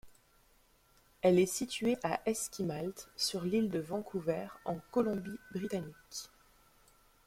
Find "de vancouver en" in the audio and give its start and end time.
3.69-4.79